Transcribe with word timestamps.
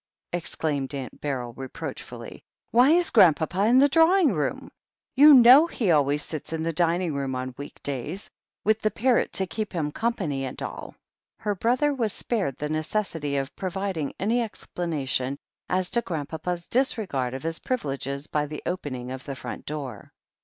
exclaimed 0.33 0.95
Aunt 0.95 1.21
Befyl 1.21 1.55
reproachfully, 1.55 2.43
"why 2.71 2.89
is 2.89 3.11
Grandpapa 3.11 3.65
in 3.67 3.77
the 3.77 3.87
drawing 3.87 4.33
room? 4.33 4.71
You 5.13 5.31
know 5.35 5.67
he 5.67 5.91
always 5.91 6.25
sits 6.25 6.53
in 6.53 6.63
the 6.63 6.73
dining 6.73 7.13
room 7.13 7.35
on 7.35 7.53
week 7.55 7.83
days. 7.83 8.27
With 8.63 8.81
the 8.81 8.89
parrot 8.89 9.31
to 9.33 9.45
keep 9.45 9.71
him 9.73 9.91
company 9.91 10.43
and 10.45 10.59
all." 10.59 10.95
Her 11.37 11.53
brother 11.53 11.93
was 11.93 12.13
spared 12.13 12.57
the 12.57 12.67
necessity 12.67 13.35
of 13.35 13.55
providing 13.55 14.13
any 14.19 14.41
explanation 14.41 15.37
as 15.69 15.91
to 15.91 16.01
Grandpapa's 16.01 16.67
disregard 16.67 17.35
of 17.35 17.43
his 17.43 17.59
privileges 17.59 18.25
by 18.25 18.47
the 18.47 18.63
opening 18.65 19.11
of 19.11 19.23
the 19.25 19.35
front 19.35 19.67
door. 19.67 20.11